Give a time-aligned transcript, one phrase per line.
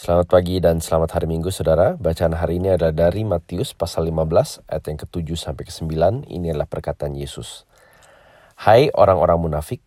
[0.00, 1.92] Selamat pagi dan selamat hari Minggu Saudara.
[2.00, 6.24] Bacaan hari ini adalah dari Matius pasal 15 ayat yang ke-7 sampai ke-9.
[6.24, 7.68] Ini adalah perkataan Yesus.
[8.56, 9.84] Hai orang-orang munafik,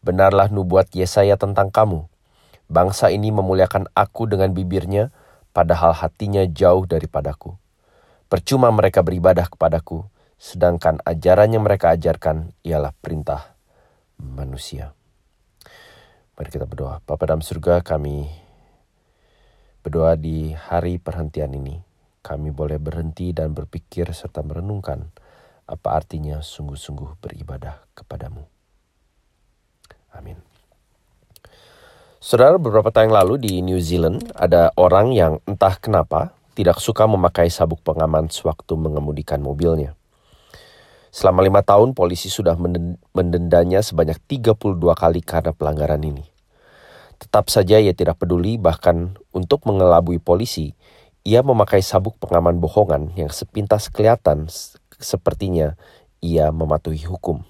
[0.00, 2.08] benarlah nubuat Yesaya tentang kamu.
[2.72, 5.12] Bangsa ini memuliakan aku dengan bibirnya,
[5.52, 7.52] padahal hatinya jauh daripadaku.
[8.32, 10.08] Percuma mereka beribadah kepadaku,
[10.40, 13.52] sedangkan ajaran yang mereka ajarkan ialah perintah
[14.16, 14.96] manusia.
[16.40, 17.04] Mari kita berdoa.
[17.04, 18.48] Bapa dalam surga kami
[19.80, 21.80] Berdoa di hari perhentian ini,
[22.20, 25.08] kami boleh berhenti dan berpikir serta merenungkan
[25.64, 28.44] apa artinya sungguh-sungguh beribadah kepadamu.
[30.12, 30.36] Amin.
[32.20, 37.48] Saudara, beberapa tahun lalu di New Zealand ada orang yang entah kenapa tidak suka memakai
[37.48, 39.96] sabuk pengaman sewaktu mengemudikan mobilnya.
[41.08, 42.54] Selama lima tahun, polisi sudah
[43.16, 46.22] mendendanya sebanyak 32 kali karena pelanggaran ini.
[47.20, 50.72] Tetap saja ia tidak peduli bahkan untuk mengelabui polisi,
[51.20, 54.48] ia memakai sabuk pengaman bohongan yang sepintas kelihatan
[54.96, 55.76] sepertinya
[56.24, 57.44] ia mematuhi hukum.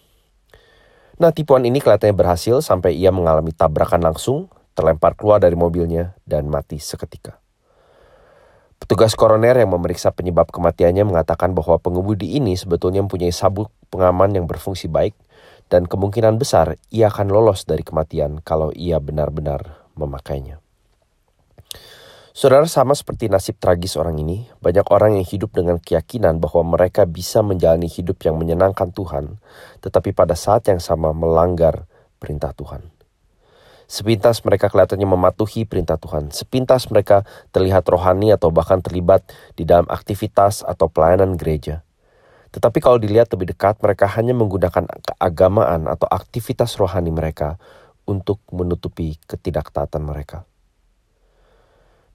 [1.23, 6.51] Nah tipuan ini kelihatannya berhasil sampai ia mengalami tabrakan langsung, terlempar keluar dari mobilnya, dan
[6.51, 7.39] mati seketika.
[8.81, 14.49] Petugas koroner yang memeriksa penyebab kematiannya mengatakan bahwa pengemudi ini sebetulnya mempunyai sabuk pengaman yang
[14.49, 15.13] berfungsi baik
[15.71, 20.59] dan kemungkinan besar ia akan lolos dari kematian kalau ia benar-benar memakainya.
[22.31, 27.03] Saudara sama seperti nasib tragis orang ini, banyak orang yang hidup dengan keyakinan bahwa mereka
[27.05, 29.43] bisa menjalani hidup yang menyenangkan Tuhan,
[29.83, 31.91] tetapi pada saat yang sama melanggar
[32.23, 32.87] perintah Tuhan.
[33.91, 36.31] Sepintas mereka kelihatannya mematuhi perintah Tuhan.
[36.31, 39.27] Sepintas mereka terlihat rohani atau bahkan terlibat
[39.59, 41.83] di dalam aktivitas atau pelayanan gereja.
[42.51, 47.63] Tetapi kalau dilihat lebih dekat, mereka hanya menggunakan keagamaan atau aktivitas rohani mereka
[48.11, 50.43] untuk menutupi ketidaktaatan mereka.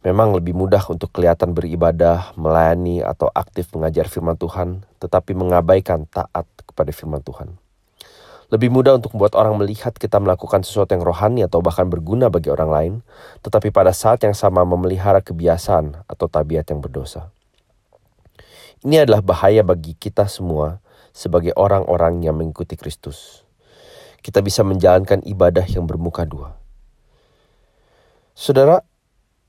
[0.05, 6.45] Memang lebih mudah untuk kelihatan beribadah, melayani, atau aktif mengajar firman Tuhan, tetapi mengabaikan taat
[6.61, 7.58] kepada firman Tuhan.
[8.54, 12.54] Lebih mudah untuk membuat orang melihat kita melakukan sesuatu yang rohani atau bahkan berguna bagi
[12.54, 12.93] orang lain,
[13.42, 17.34] tetapi pada saat yang sama memelihara kebiasaan atau tabiat yang berdosa.
[18.85, 20.77] Ini adalah bahaya bagi kita semua
[21.09, 23.41] sebagai orang-orang yang mengikuti Kristus.
[24.21, 26.53] Kita bisa menjalankan ibadah yang bermuka dua.
[28.37, 28.85] Saudara,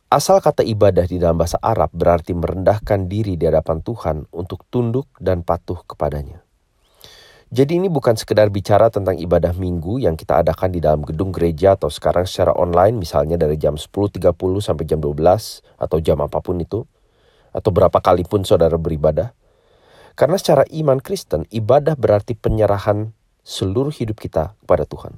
[0.09, 5.05] asal kata ibadah di dalam bahasa Arab berarti merendahkan diri di hadapan Tuhan untuk tunduk
[5.21, 6.41] dan patuh kepadanya.
[7.53, 11.77] Jadi ini bukan sekedar bicara tentang ibadah minggu yang kita adakan di dalam gedung gereja
[11.77, 14.33] atau sekarang secara online misalnya dari jam 10.30
[14.65, 15.13] sampai jam 12
[15.77, 16.89] atau jam apa pun itu
[17.57, 19.33] atau berapa kali pun saudara beribadah.
[20.13, 25.17] Karena secara iman Kristen, ibadah berarti penyerahan seluruh hidup kita kepada Tuhan.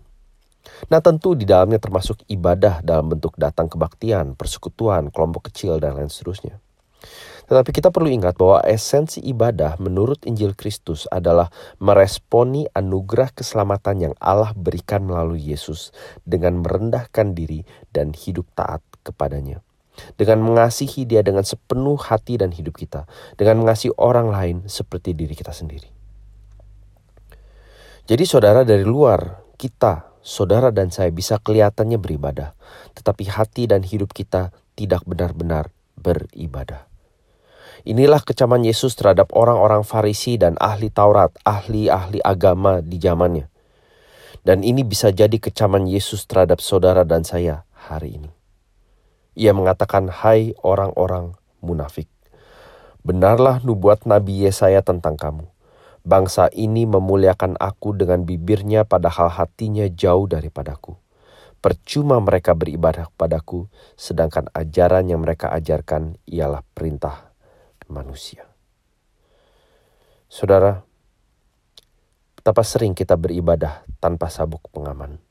[0.90, 6.10] Nah tentu di dalamnya termasuk ibadah dalam bentuk datang kebaktian, persekutuan, kelompok kecil, dan lain
[6.10, 6.62] seterusnya.
[7.48, 11.48] Tetapi kita perlu ingat bahwa esensi ibadah menurut Injil Kristus adalah
[11.80, 15.88] meresponi anugerah keselamatan yang Allah berikan melalui Yesus
[16.28, 19.64] dengan merendahkan diri dan hidup taat kepadanya
[20.16, 23.04] dengan mengasihi Dia dengan sepenuh hati dan hidup kita,
[23.34, 25.90] dengan mengasihi orang lain seperti diri kita sendiri.
[28.08, 32.56] Jadi, saudara, dari luar kita, saudara dan saya bisa kelihatannya beribadah,
[32.96, 36.88] tetapi hati dan hidup kita tidak benar-benar beribadah.
[37.86, 43.46] Inilah kecaman Yesus terhadap orang-orang Farisi dan ahli Taurat, ahli-ahli agama di zamannya.
[44.42, 48.37] Dan ini bisa jadi kecaman Yesus terhadap saudara dan saya hari ini.
[49.38, 52.10] Ia mengatakan, "Hai orang-orang munafik,
[53.06, 55.46] benarlah nubuat Nabi Yesaya tentang kamu.
[56.02, 60.98] Bangsa ini memuliakan aku dengan bibirnya, padahal hatinya jauh daripadaku.
[61.62, 67.30] Percuma mereka beribadah kepadaku, sedangkan ajaran yang mereka ajarkan ialah perintah
[67.86, 68.42] manusia."
[70.26, 70.82] Saudara,
[72.34, 75.27] betapa sering kita beribadah tanpa sabuk pengaman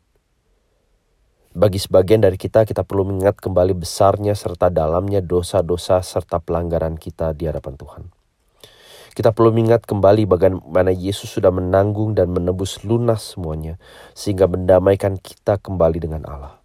[1.57, 7.33] bagi sebagian dari kita, kita perlu mengingat kembali besarnya serta dalamnya dosa-dosa serta pelanggaran kita
[7.33, 8.03] di hadapan Tuhan.
[9.17, 13.81] Kita perlu mengingat kembali bagaimana Yesus sudah menanggung dan menebus lunas semuanya,
[14.13, 16.61] sehingga mendamaikan kita kembali dengan Allah.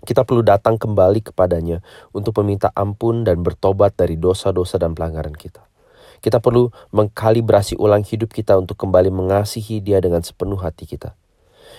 [0.00, 1.84] Kita perlu datang kembali kepadanya
[2.16, 5.60] untuk meminta ampun dan bertobat dari dosa-dosa dan pelanggaran kita.
[6.24, 11.12] Kita perlu mengkalibrasi ulang hidup kita untuk kembali mengasihi Dia dengan sepenuh hati kita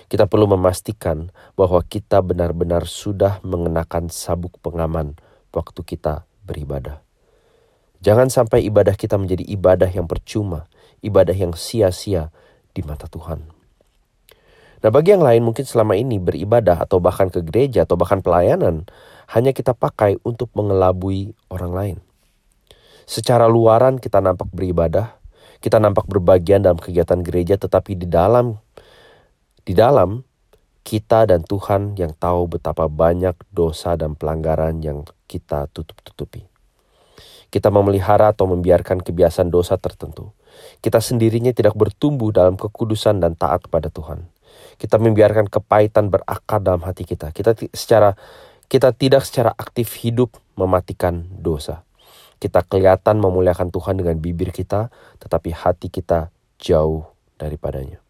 [0.08, 5.20] kita perlu memastikan bahwa kita benar-benar sudah mengenakan sabuk pengaman
[5.52, 7.04] waktu kita beribadah.
[8.00, 10.70] Jangan sampai ibadah kita menjadi ibadah yang percuma,
[11.04, 12.32] ibadah yang sia-sia
[12.72, 13.58] di mata Tuhan.
[14.78, 18.86] Nah, bagi yang lain mungkin selama ini beribadah atau bahkan ke gereja atau bahkan pelayanan
[19.34, 21.98] hanya kita pakai untuk mengelabui orang lain.
[23.10, 25.18] Secara luaran kita nampak beribadah,
[25.58, 28.62] kita nampak berbagian dalam kegiatan gereja, tetapi di dalam
[29.68, 30.24] di dalam
[30.88, 36.48] kita dan Tuhan yang tahu betapa banyak dosa dan pelanggaran yang kita tutup-tutupi.
[37.52, 40.32] Kita memelihara atau membiarkan kebiasaan dosa tertentu.
[40.80, 44.32] Kita sendirinya tidak bertumbuh dalam kekudusan dan taat kepada Tuhan.
[44.80, 47.36] Kita membiarkan kepahitan berakar dalam hati kita.
[47.36, 48.16] Kita secara
[48.72, 51.84] kita tidak secara aktif hidup mematikan dosa.
[52.40, 54.88] Kita kelihatan memuliakan Tuhan dengan bibir kita,
[55.20, 57.04] tetapi hati kita jauh
[57.36, 58.07] daripadanya.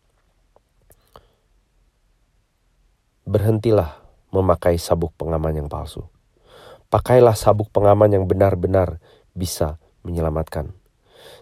[3.27, 3.99] Berhentilah
[4.31, 6.07] memakai sabuk pengaman yang palsu.
[6.87, 9.03] Pakailah sabuk pengaman yang benar-benar
[9.35, 9.75] bisa
[10.07, 10.71] menyelamatkan.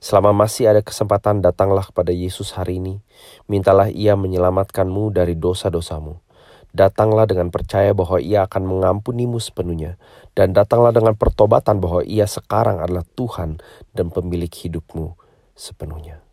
[0.02, 3.06] Selama masih ada kesempatan, datanglah kepada Yesus hari ini.
[3.46, 6.18] Mintalah Ia menyelamatkanmu dari dosa-dosamu.
[6.74, 10.02] Datanglah dengan percaya bahwa Ia akan mengampunimu sepenuhnya,
[10.34, 13.62] dan datanglah dengan pertobatan bahwa Ia sekarang adalah Tuhan
[13.94, 15.14] dan pemilik hidupmu
[15.54, 16.26] sepenuhnya.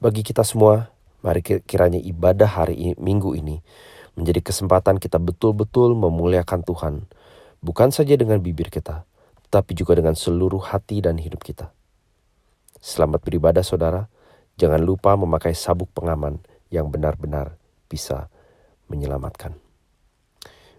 [0.00, 0.88] Bagi kita semua,
[1.20, 3.60] Mari kiranya ibadah hari Minggu ini
[4.16, 6.94] menjadi kesempatan kita betul-betul memuliakan Tuhan,
[7.60, 9.04] bukan saja dengan bibir kita,
[9.52, 11.76] tapi juga dengan seluruh hati dan hidup kita.
[12.80, 14.08] Selamat beribadah saudara,
[14.56, 16.40] jangan lupa memakai sabuk pengaman
[16.72, 17.60] yang benar-benar
[17.92, 18.32] bisa
[18.88, 19.52] menyelamatkan.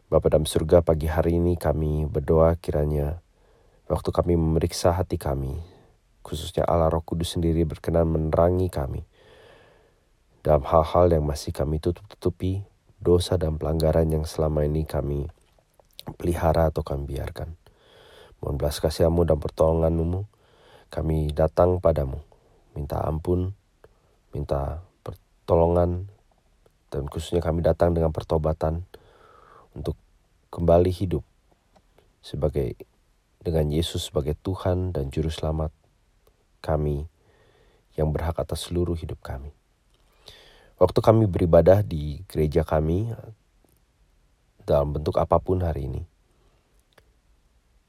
[0.09, 3.21] Bapa dalam surga pagi hari ini kami berdoa kiranya
[3.85, 5.61] waktu kami memeriksa hati kami,
[6.25, 9.05] khususnya Allah Roh Kudus sendiri berkenan menerangi kami
[10.41, 12.65] dalam hal-hal yang masih kami tutup-tutupi,
[12.97, 15.29] dosa dan pelanggaran yang selama ini kami
[16.17, 17.53] pelihara atau kami biarkan.
[18.41, 20.25] Mohon belas kasihamu dan pertolonganmu,
[20.89, 22.25] kami datang padamu,
[22.73, 23.53] minta ampun,
[24.33, 26.09] minta pertolongan,
[26.89, 28.81] dan khususnya kami datang dengan pertobatan
[29.77, 29.93] untuk
[30.49, 31.21] kembali hidup
[32.25, 32.75] sebagai
[33.41, 35.73] dengan Yesus sebagai Tuhan dan Juru Selamat
[36.61, 37.09] kami
[37.93, 39.60] yang berhak atas seluruh hidup kami.
[40.81, 43.13] Waktu kami beribadah di gereja kami
[44.65, 46.01] dalam bentuk apa pun hari ini,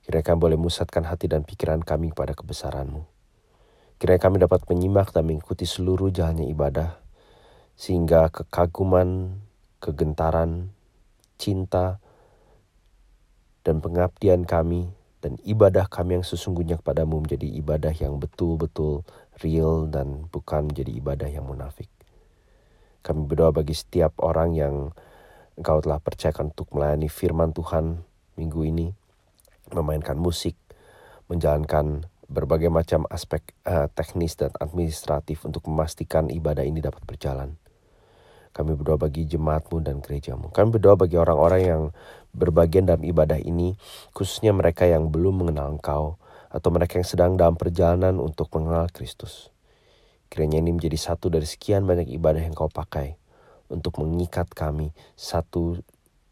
[0.04, 3.08] kiranya kami boleh musatkan hati dan pikiran kami pada kebesaranmu.
[3.96, 7.00] Kiranya kami dapat menyimak dan mengikuti seluruh jalannya ibadah,
[7.80, 9.40] sehingga kekaguman,
[9.80, 10.68] kegentaran,
[11.40, 11.96] cinta,
[13.64, 14.92] dan pengabdian kami
[15.22, 19.06] dan ibadah kami yang sesungguhnya kepadamu menjadi ibadah yang betul-betul
[19.40, 21.88] real dan bukan menjadi ibadah yang munafik.
[23.02, 24.74] Kami berdoa bagi setiap orang yang
[25.52, 28.00] Engkau telah percayakan untuk melayani firman Tuhan
[28.40, 28.88] minggu ini,
[29.76, 30.56] memainkan musik,
[31.28, 37.60] menjalankan berbagai macam aspek uh, teknis dan administratif untuk memastikan ibadah ini dapat berjalan.
[38.52, 40.48] Kami berdoa bagi jemaatmu dan gerejamu.
[40.48, 41.82] Kami berdoa bagi orang-orang yang
[42.32, 43.76] berbagian dalam ibadah ini,
[44.16, 46.16] khususnya mereka yang belum mengenal Engkau,
[46.48, 49.51] atau mereka yang sedang dalam perjalanan untuk mengenal Kristus.
[50.32, 53.20] Kiranya ini menjadi satu dari sekian banyak ibadah yang kau pakai
[53.68, 55.76] untuk mengikat kami satu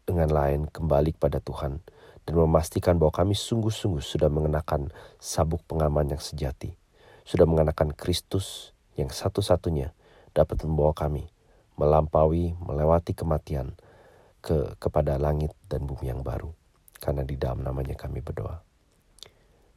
[0.09, 1.77] dengan lain kembali kepada Tuhan
[2.25, 4.89] dan memastikan bahwa kami sungguh-sungguh sudah mengenakan
[5.21, 6.73] sabuk pengaman yang sejati,
[7.29, 9.93] sudah mengenakan Kristus yang satu-satunya
[10.33, 11.29] dapat membawa kami
[11.77, 13.77] melampaui, melewati kematian
[14.41, 16.49] ke kepada langit dan bumi yang baru.
[16.97, 18.65] Karena di dalam namanya kami berdoa.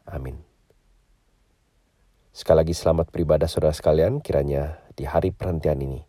[0.09, 0.54] Amin.
[2.35, 6.03] Sekali lagi selamat beribadah saudara sekalian, kiranya di hari perhentian ini,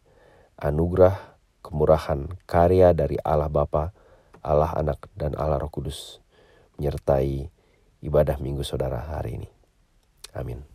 [0.57, 3.93] anugerah, kemurahan, karya dari Allah Bapa,
[4.41, 6.17] Allah Anak, dan Allah Roh Kudus
[6.81, 7.45] menyertai
[8.01, 9.49] ibadah minggu saudara hari ini.
[10.33, 10.74] Amin.